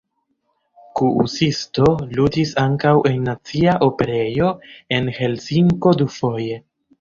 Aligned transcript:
Kuusisto 0.99 1.85
ludis 2.19 2.53
ankaŭ 2.61 2.93
en 3.11 3.19
nacia 3.27 3.77
operejo 3.89 4.49
en 4.99 5.13
Helsinko 5.19 5.95
dufoje. 6.03 6.59